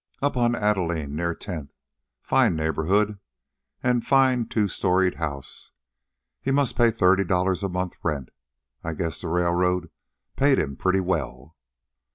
[0.19, 1.75] "Up on Adeline, near Tenth
[2.23, 3.19] fine neighborhood
[3.83, 5.69] an' fine two storied house.
[6.41, 8.29] He must pay thirty dollars a month rent.
[8.83, 9.91] I guess the railroad
[10.35, 11.55] paid him pretty well."